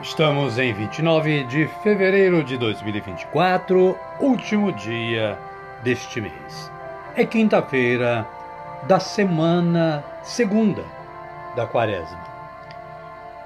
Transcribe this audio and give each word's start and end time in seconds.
Estamos 0.00 0.58
em 0.58 0.72
29 0.72 1.42
de 1.44 1.66
fevereiro 1.82 2.44
de 2.44 2.56
2024, 2.56 3.98
último 4.20 4.70
dia 4.70 5.36
deste 5.82 6.20
mês. 6.20 6.70
É 7.16 7.24
quinta-feira 7.24 8.24
da 8.84 9.00
semana 9.00 10.04
segunda 10.22 10.84
da 11.56 11.66
quaresma. 11.66 12.22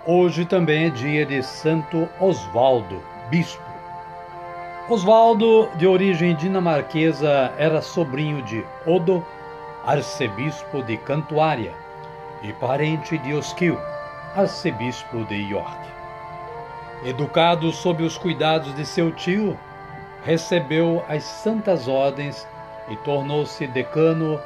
Hoje 0.04 0.44
também 0.44 0.88
é 0.88 0.90
dia 0.90 1.24
de 1.24 1.42
Santo 1.42 2.06
Osvaldo, 2.20 3.02
bispo. 3.30 3.62
Osvaldo, 4.90 5.70
de 5.76 5.86
origem 5.86 6.36
dinamarquesa, 6.36 7.50
era 7.56 7.80
sobrinho 7.80 8.42
de 8.42 8.62
Odo, 8.86 9.24
arcebispo 9.86 10.82
de 10.82 10.98
Cantuária, 10.98 11.72
e 12.42 12.52
parente 12.52 13.16
de 13.16 13.32
Osquil, 13.32 13.78
arcebispo 14.36 15.24
de 15.24 15.50
York. 15.50 15.91
Educado 17.04 17.72
sob 17.72 18.04
os 18.04 18.16
cuidados 18.16 18.72
de 18.76 18.86
seu 18.86 19.10
tio, 19.10 19.58
recebeu 20.24 21.04
as 21.08 21.24
santas 21.24 21.88
ordens 21.88 22.46
e 22.88 22.94
tornou-se 22.98 23.66
decano 23.66 24.40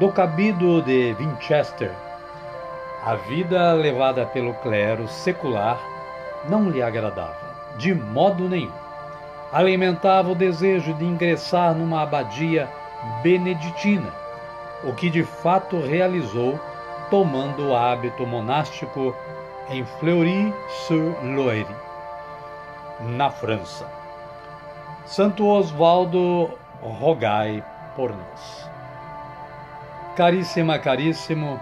do 0.00 0.10
cabido 0.10 0.82
de 0.82 1.14
Winchester. 1.14 1.92
A 3.04 3.14
vida 3.14 3.72
levada 3.74 4.26
pelo 4.26 4.54
clero 4.54 5.06
secular 5.06 5.80
não 6.48 6.68
lhe 6.68 6.82
agradava, 6.82 7.38
de 7.76 7.94
modo 7.94 8.48
nenhum. 8.48 8.72
Alimentava 9.52 10.32
o 10.32 10.34
desejo 10.34 10.92
de 10.94 11.04
ingressar 11.04 11.76
numa 11.76 12.02
abadia 12.02 12.68
beneditina, 13.22 14.12
o 14.82 14.92
que 14.92 15.08
de 15.08 15.22
fato 15.22 15.80
realizou 15.80 16.58
tomando 17.08 17.68
o 17.68 17.76
hábito 17.76 18.26
monástico 18.26 19.14
em 19.68 19.84
Fleury-sur-Loire 19.84 21.89
na 23.00 23.30
França. 23.30 23.86
Santo 25.06 25.46
Osvaldo, 25.46 26.50
rogai 26.82 27.64
por 27.96 28.10
nós. 28.10 28.70
Caríssima, 30.16 30.78
caríssimo, 30.78 31.58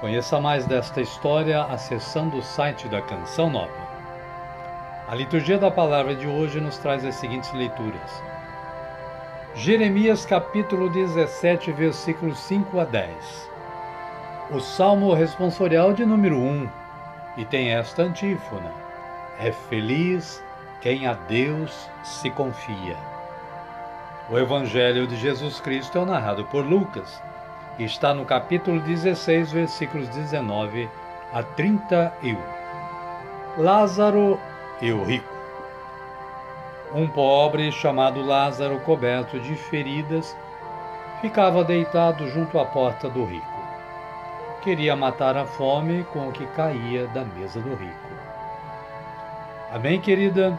conheça 0.00 0.40
mais 0.40 0.66
desta 0.66 1.00
história 1.00 1.62
acessando 1.64 2.36
o 2.36 2.42
site 2.42 2.88
da 2.88 3.00
Canção 3.02 3.50
Nova. 3.50 3.92
A 5.08 5.14
liturgia 5.14 5.58
da 5.58 5.70
palavra 5.70 6.14
de 6.14 6.26
hoje 6.26 6.60
nos 6.60 6.78
traz 6.78 7.04
as 7.04 7.16
seguintes 7.16 7.52
leituras. 7.52 8.22
Jeremias 9.54 10.24
capítulo 10.24 10.88
17, 10.88 11.72
versículos 11.72 12.38
5 12.38 12.80
a 12.80 12.84
10. 12.84 13.50
O 14.50 14.60
salmo 14.60 15.12
responsorial 15.12 15.92
de 15.92 16.06
número 16.06 16.38
1 16.38 16.68
e 17.36 17.44
tem 17.44 17.74
esta 17.74 18.02
antífona: 18.02 18.72
É 19.38 19.52
feliz 19.52 20.42
quem 20.82 21.06
a 21.06 21.14
Deus 21.14 21.88
se 22.02 22.28
confia. 22.28 22.96
O 24.28 24.36
Evangelho 24.36 25.06
de 25.06 25.16
Jesus 25.16 25.60
Cristo 25.60 25.96
é 25.96 26.04
narrado 26.04 26.44
por 26.46 26.64
Lucas 26.64 27.22
e 27.78 27.84
está 27.84 28.12
no 28.12 28.24
capítulo 28.24 28.80
16, 28.80 29.52
versículos 29.52 30.08
19 30.08 30.90
a 31.32 31.40
31. 31.40 32.36
Lázaro 33.58 34.40
e 34.80 34.90
o 34.90 35.04
rico. 35.04 35.32
Um 36.92 37.06
pobre 37.06 37.70
chamado 37.70 38.20
Lázaro, 38.20 38.80
coberto 38.80 39.38
de 39.38 39.54
feridas, 39.54 40.36
ficava 41.20 41.62
deitado 41.62 42.28
junto 42.28 42.58
à 42.58 42.64
porta 42.64 43.08
do 43.08 43.24
rico. 43.24 43.46
Queria 44.62 44.96
matar 44.96 45.36
a 45.36 45.46
fome 45.46 46.04
com 46.12 46.28
o 46.28 46.32
que 46.32 46.44
caía 46.46 47.06
da 47.06 47.24
mesa 47.24 47.60
do 47.60 47.74
rico. 47.76 48.08
Amém, 49.72 50.00
querida? 50.00 50.58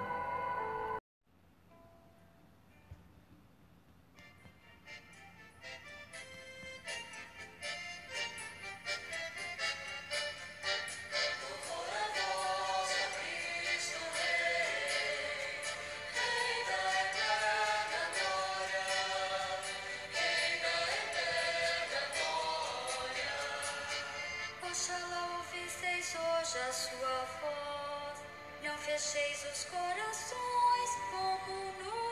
a 26.57 26.73
sua 26.73 27.25
voz, 27.39 28.19
não 28.61 28.77
fecheis 28.77 29.45
os 29.53 29.63
corações 29.65 30.89
como 31.09 31.55
no 31.79 32.10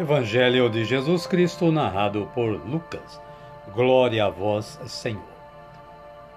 Evangelho 0.00 0.70
de 0.70 0.82
Jesus 0.82 1.26
Cristo, 1.26 1.70
narrado 1.70 2.26
por 2.34 2.48
Lucas. 2.66 3.20
Glória 3.74 4.24
a 4.24 4.30
vós, 4.30 4.80
Senhor. 4.86 5.20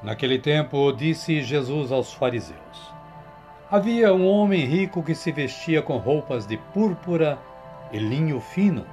Naquele 0.02 0.38
tempo, 0.38 0.92
disse 0.92 1.42
Jesus 1.42 1.90
aos 1.90 2.14
fariseus: 2.14 2.94
Havia 3.72 4.14
um 4.14 4.28
homem 4.28 4.66
rico 4.66 5.02
que 5.02 5.16
se 5.16 5.32
vestia 5.32 5.82
com 5.82 5.96
roupas 5.96 6.46
de 6.46 6.58
púrpura 6.58 7.40
e 7.90 8.00
linho 8.00 8.42
fino 8.42 8.86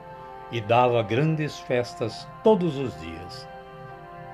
e 0.53 0.61
dava 0.61 1.03
grandes 1.03 1.59
festas 1.59 2.29
todos 2.45 2.79
os 2.79 2.99
dias. 3.01 3.49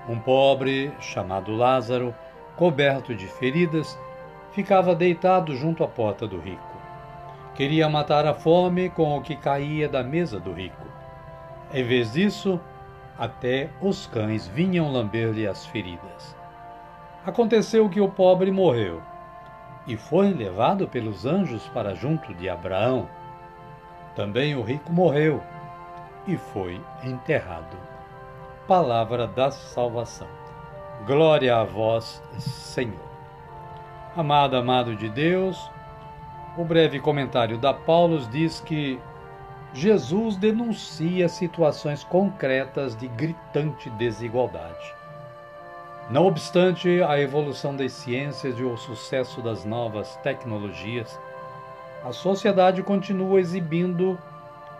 Um 0.06 0.18
pobre, 0.18 0.92
chamado 1.00 1.56
Lázaro, 1.56 2.14
coberto 2.56 3.14
de 3.14 3.26
feridas, 3.26 3.98
ficava 4.52 4.94
deitado 4.94 5.56
junto 5.56 5.82
à 5.82 5.88
porta 5.88 6.26
do 6.26 6.38
rico. 6.38 6.65
Queria 7.56 7.88
matar 7.88 8.26
a 8.26 8.34
fome 8.34 8.90
com 8.90 9.16
o 9.16 9.22
que 9.22 9.34
caía 9.34 9.88
da 9.88 10.02
mesa 10.02 10.38
do 10.38 10.52
rico. 10.52 10.86
Em 11.72 11.82
vez 11.82 12.12
disso, 12.12 12.60
até 13.18 13.70
os 13.80 14.06
cães 14.06 14.46
vinham 14.46 14.92
lamber-lhe 14.92 15.46
as 15.46 15.64
feridas. 15.66 16.36
Aconteceu 17.24 17.88
que 17.88 18.00
o 18.00 18.08
pobre 18.08 18.52
morreu 18.52 19.02
e 19.86 19.96
foi 19.96 20.32
levado 20.32 20.86
pelos 20.86 21.24
anjos 21.24 21.66
para 21.68 21.94
junto 21.94 22.34
de 22.34 22.48
Abraão. 22.48 23.08
Também 24.14 24.54
o 24.54 24.62
rico 24.62 24.92
morreu 24.92 25.42
e 26.26 26.36
foi 26.36 26.80
enterrado 27.02 27.76
palavra 28.66 29.28
da 29.28 29.50
salvação. 29.50 30.26
Glória 31.06 31.56
a 31.56 31.62
vós, 31.62 32.20
Senhor. 32.38 33.06
Amado, 34.16 34.56
amado 34.56 34.96
de 34.96 35.08
Deus, 35.08 35.70
o 36.56 36.64
breve 36.64 36.98
comentário 36.98 37.58
da 37.58 37.74
Paulo 37.74 38.18
diz 38.26 38.60
que 38.60 38.98
Jesus 39.74 40.36
denuncia 40.36 41.28
situações 41.28 42.02
concretas 42.02 42.96
de 42.96 43.08
gritante 43.08 43.90
desigualdade. 43.90 44.94
Não 46.08 46.24
obstante 46.26 47.02
a 47.02 47.20
evolução 47.20 47.76
das 47.76 47.92
ciências 47.92 48.58
e 48.58 48.62
o 48.62 48.76
sucesso 48.76 49.42
das 49.42 49.64
novas 49.64 50.16
tecnologias, 50.22 51.18
a 52.04 52.12
sociedade 52.12 52.82
continua 52.82 53.40
exibindo 53.40 54.16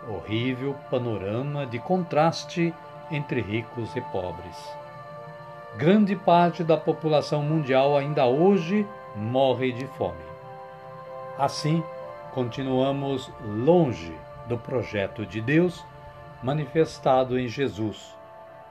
horrível 0.09 0.73
panorama 0.89 1.65
de 1.65 1.77
contraste 1.79 2.73
entre 3.11 3.41
ricos 3.41 3.95
e 3.95 4.01
pobres. 4.01 4.55
Grande 5.75 6.15
parte 6.15 6.63
da 6.63 6.77
população 6.77 7.43
mundial 7.43 7.97
ainda 7.97 8.25
hoje 8.25 8.87
morre 9.15 9.73
de 9.73 9.85
fome. 9.85 10.36
Assim, 11.37 11.83
continuamos 12.33 13.31
longe 13.41 14.17
do 14.47 14.57
projeto 14.57 15.25
de 15.25 15.39
Deus 15.39 15.85
manifestado 16.41 17.37
em 17.37 17.47
Jesus, 17.47 18.15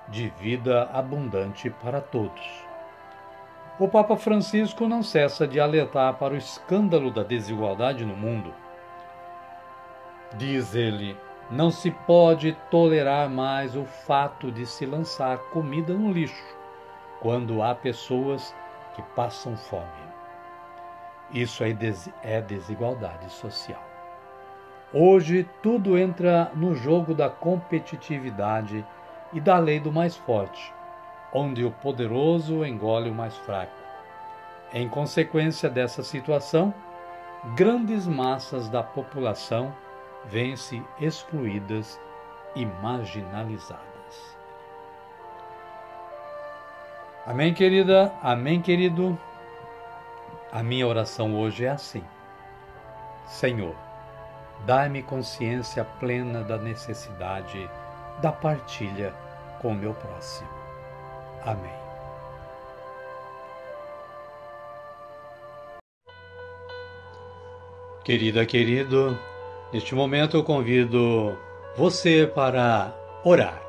de 0.09 0.29
vida 0.31 0.89
abundante 0.93 1.71
para 1.71 2.01
todos. 2.01 2.43
O 3.79 3.87
Papa 3.87 4.17
Francisco 4.17 4.89
não 4.89 5.03
cessa 5.03 5.47
de 5.47 5.61
alertar 5.61 6.15
para 6.15 6.35
o 6.35 6.37
escândalo 6.37 7.11
da 7.11 7.23
desigualdade 7.23 8.05
no 8.05 8.17
mundo. 8.17 8.53
Diz 10.37 10.75
ele: 10.75 11.17
não 11.51 11.71
se 11.71 11.91
pode 11.91 12.53
tolerar 12.71 13.29
mais 13.31 13.77
o 13.77 13.85
fato 13.85 14.51
de 14.51 14.67
se 14.67 14.85
lançar 14.85 15.39
comida 15.51 15.95
no 15.95 16.11
lixo 16.11 16.57
quando 17.21 17.63
há 17.63 17.75
pessoas 17.75 18.55
que 18.95 19.03
passam 19.15 19.57
fome. 19.57 20.06
Isso 21.37 21.63
é 22.23 22.41
desigualdade 22.41 23.31
social. 23.31 23.83
Hoje 24.91 25.47
tudo 25.63 25.99
entra 25.99 26.51
no 26.55 26.75
jogo 26.75 27.13
da 27.13 27.29
competitividade 27.29 28.83
e 29.35 29.39
da 29.39 29.59
lei 29.59 29.79
do 29.79 29.93
mais 29.93 30.17
forte, 30.17 30.73
onde 31.31 31.63
o 31.63 31.71
poderoso 31.71 32.65
engole 32.65 33.11
o 33.11 33.15
mais 33.15 33.37
fraco. 33.37 33.77
Em 34.73 34.89
consequência 34.89 35.69
dessa 35.69 36.03
situação, 36.03 36.73
grandes 37.55 38.07
massas 38.07 38.71
da 38.71 38.83
população 38.83 39.75
vêm-se 40.25 40.83
excluídas 40.99 42.01
e 42.55 42.65
marginalizadas. 42.65 44.39
Amém, 47.27 47.53
querida? 47.53 48.11
Amém, 48.23 48.63
querido? 48.63 49.19
A 50.57 50.63
minha 50.63 50.87
oração 50.87 51.39
hoje 51.39 51.67
é 51.67 51.69
assim: 51.69 52.03
Senhor, 53.27 53.77
dai-me 54.65 55.03
consciência 55.03 55.85
plena 55.85 56.43
da 56.43 56.57
necessidade 56.57 57.69
da 58.23 58.33
partilha 58.33 59.13
com 59.61 59.73
o 59.73 59.75
meu 59.75 59.93
próximo. 59.93 60.49
Amém. 61.45 61.75
Querida, 68.03 68.47
querido, 68.47 69.15
Neste 69.71 69.95
momento 69.95 70.39
eu 70.39 70.43
convido 70.43 71.37
você 71.77 72.27
para 72.27 72.95
orar. 73.23 73.61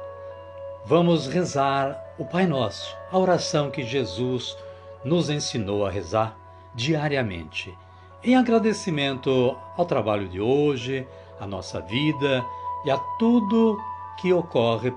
Vamos 0.85 1.27
rezar 1.27 2.01
o 2.17 2.23
Pai 2.23 2.47
Nosso, 2.47 2.95
a 3.11 3.17
oração 3.17 3.69
que 3.69 3.83
Jesus 3.83 4.57
nos 5.03 5.29
ensinou 5.29 5.85
a 5.85 5.91
rezar 5.91 6.46
diariamente, 6.77 7.75
em 8.23 8.35
agradecimento 8.35 9.57
ao 9.75 9.83
trabalho 9.83 10.29
de 10.29 10.39
hoje, 10.39 11.07
à 11.39 11.47
nossa 11.47 11.81
vida 11.81 12.45
e 12.85 12.91
a 12.91 12.97
tudo 13.17 13.81
que 14.19 14.31
ocorre 14.31 14.93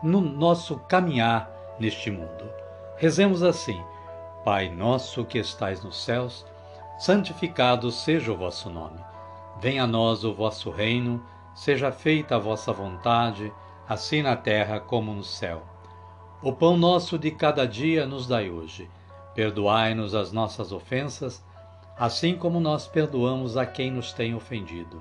no 0.00 0.20
nosso 0.20 0.78
caminhar 0.88 1.50
neste 1.80 2.08
mundo. 2.08 2.48
Rezemos 2.96 3.42
assim: 3.42 3.82
Pai 4.44 4.68
nosso 4.68 5.24
que 5.24 5.38
estais 5.38 5.82
nos 5.82 6.04
céus, 6.04 6.46
santificado 7.00 7.90
seja 7.90 8.32
o 8.32 8.36
vosso 8.36 8.70
nome. 8.70 9.00
Venha 9.60 9.82
a 9.82 9.86
nós 9.88 10.22
o 10.22 10.32
vosso 10.32 10.70
reino, 10.70 11.20
seja 11.52 11.90
feita 11.90 12.36
a 12.36 12.38
vossa 12.38 12.72
vontade, 12.72 13.52
assim 13.88 14.22
na 14.22 14.36
terra 14.36 14.78
como 14.78 15.12
no 15.12 15.24
céu. 15.24 15.62
O 16.40 16.52
pão 16.52 16.76
nosso 16.76 17.18
de 17.18 17.32
cada 17.32 17.66
dia 17.66 18.06
nos 18.06 18.28
dai 18.28 18.48
hoje. 18.48 18.88
Perdoai-nos 19.38 20.16
as 20.16 20.32
nossas 20.32 20.72
ofensas, 20.72 21.40
assim 21.96 22.34
como 22.34 22.58
nós 22.58 22.88
perdoamos 22.88 23.56
a 23.56 23.64
quem 23.64 23.88
nos 23.88 24.12
tem 24.12 24.34
ofendido. 24.34 25.00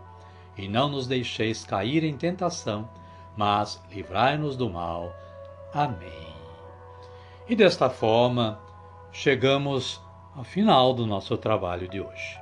E 0.55 0.67
não 0.67 0.89
nos 0.89 1.07
deixeis 1.07 1.65
cair 1.65 2.03
em 2.03 2.15
tentação, 2.15 2.87
mas 3.35 3.81
livrai-nos 3.89 4.55
do 4.55 4.69
mal. 4.69 5.11
Amém. 5.73 6.35
E 7.49 7.55
desta 7.55 7.89
forma, 7.89 8.59
chegamos 9.11 9.99
ao 10.35 10.43
final 10.43 10.93
do 10.93 11.07
nosso 11.07 11.35
trabalho 11.35 11.87
de 11.87 11.99
hoje. 11.99 12.39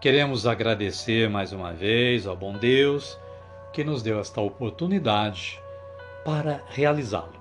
Queremos 0.00 0.44
agradecer 0.44 1.30
mais 1.30 1.52
uma 1.52 1.72
vez 1.72 2.26
ao 2.26 2.36
bom 2.36 2.54
Deus 2.54 3.16
que 3.72 3.84
nos 3.84 4.02
deu 4.02 4.18
esta 4.18 4.40
oportunidade 4.40 5.62
para 6.24 6.64
realizá-lo. 6.66 7.40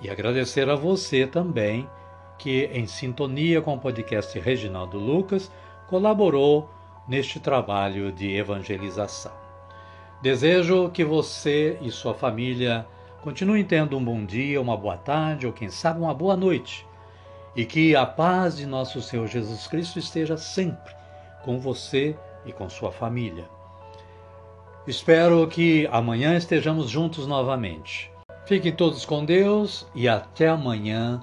E 0.00 0.08
agradecer 0.08 0.70
a 0.70 0.74
você 0.74 1.26
também 1.26 1.86
que, 2.42 2.64
em 2.72 2.88
sintonia 2.88 3.62
com 3.62 3.74
o 3.74 3.78
podcast 3.78 4.36
Reginaldo 4.36 4.98
Lucas, 4.98 5.48
colaborou 5.86 6.68
neste 7.06 7.38
trabalho 7.38 8.10
de 8.10 8.34
evangelização. 8.34 9.30
Desejo 10.20 10.90
que 10.90 11.04
você 11.04 11.78
e 11.80 11.88
sua 11.92 12.14
família 12.14 12.84
continuem 13.22 13.64
tendo 13.64 13.96
um 13.96 14.04
bom 14.04 14.24
dia, 14.24 14.60
uma 14.60 14.76
boa 14.76 14.96
tarde 14.96 15.46
ou, 15.46 15.52
quem 15.52 15.68
sabe, 15.68 16.00
uma 16.00 16.12
boa 16.12 16.36
noite. 16.36 16.84
E 17.54 17.64
que 17.64 17.94
a 17.94 18.04
paz 18.04 18.56
de 18.56 18.66
nosso 18.66 19.00
Senhor 19.00 19.28
Jesus 19.28 19.68
Cristo 19.68 20.00
esteja 20.00 20.36
sempre 20.36 20.92
com 21.44 21.60
você 21.60 22.16
e 22.44 22.52
com 22.52 22.68
sua 22.68 22.90
família. 22.90 23.44
Espero 24.84 25.46
que 25.46 25.88
amanhã 25.92 26.36
estejamos 26.36 26.90
juntos 26.90 27.24
novamente. 27.24 28.10
Fiquem 28.46 28.72
todos 28.72 29.04
com 29.04 29.24
Deus 29.24 29.86
e 29.94 30.08
até 30.08 30.48
amanhã, 30.48 31.22